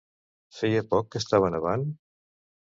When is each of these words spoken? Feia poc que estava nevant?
Feia 0.59 0.81
poc 0.93 1.11
que 1.11 1.21
estava 1.25 1.53
nevant? 1.57 1.85